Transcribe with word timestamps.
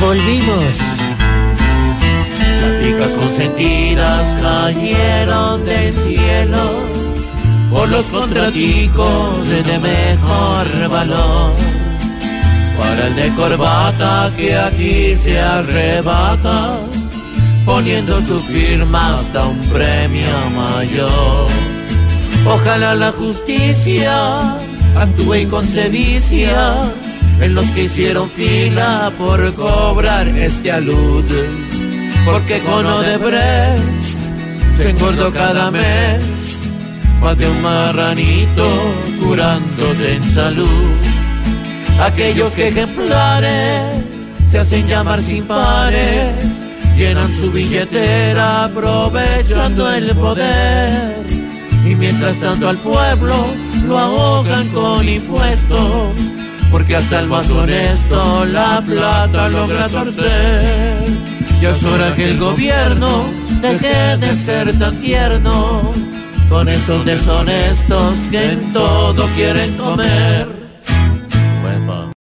volvimos. 0.00 0.74
Platicas 2.60 3.12
consentidas 3.12 4.36
cayeron 4.40 5.64
del 5.64 5.92
cielo 5.92 6.62
por 7.70 7.88
los 7.88 8.06
contraticos 8.06 9.48
de 9.48 9.78
mejor 9.78 10.88
valor. 10.88 11.52
Para 12.78 13.06
el 13.08 13.14
de 13.14 13.28
corbata 13.34 14.32
que 14.36 14.56
aquí 14.56 15.16
se 15.16 15.38
arrebata, 15.38 16.78
poniendo 17.66 18.20
su 18.22 18.40
firma 18.40 19.16
hasta 19.16 19.44
un 19.44 19.58
premio 19.66 20.50
mayor. 20.56 21.46
Ojalá 22.46 22.94
la 22.94 23.12
justicia 23.12 24.56
actúe 24.96 25.46
con 25.50 25.66
sevicia 25.68 26.74
en 27.40 27.54
los 27.54 27.66
que 27.68 27.84
hicieron 27.84 28.30
fila 28.30 29.12
por 29.18 29.52
cobrar 29.54 30.28
este 30.28 30.72
alud. 30.72 31.24
Porque 32.24 32.58
con 32.60 32.86
Odebrecht 32.86 34.16
se 34.76 34.90
engordó 34.90 35.32
cada 35.32 35.70
mes 35.70 36.40
más 37.20 37.36
un 37.36 37.62
marranito 37.62 38.66
curándose 39.20 40.14
en 40.14 40.22
salud. 40.22 40.94
Aquellos 42.00 42.52
que 42.54 42.68
ejemplares 42.68 43.82
se 44.50 44.58
hacen 44.58 44.86
llamar 44.88 45.20
sin 45.22 45.44
pares, 45.44 46.32
llenan 46.96 47.30
su 47.34 47.50
billetera 47.50 48.64
aprovechando 48.64 49.92
el 49.92 50.14
poder. 50.16 51.14
Y 51.86 51.94
mientras 51.94 52.38
tanto 52.38 52.68
al 52.68 52.78
pueblo 52.78 53.34
lo 53.86 53.98
ahogan 53.98 54.66
con 54.68 55.06
impuestos, 55.06 56.14
porque 56.70 56.96
hasta 56.96 57.20
el 57.20 57.26
más 57.26 57.48
honesto 57.48 58.44
la 58.46 58.82
plata 58.86 59.48
logra 59.48 59.88
torcer. 59.88 61.04
Ya 61.60 61.70
es 61.70 61.82
hora 61.84 62.14
que 62.14 62.30
el 62.30 62.38
gobierno 62.38 63.24
deje 63.60 64.16
de 64.16 64.36
ser 64.36 64.78
tan 64.78 64.96
tierno 65.00 65.90
con 66.48 66.68
esos 66.68 67.04
deshonestos 67.04 68.14
que 68.30 68.52
en 68.52 68.72
todo 68.72 69.26
quieren 69.36 69.76
comer. 69.76 70.59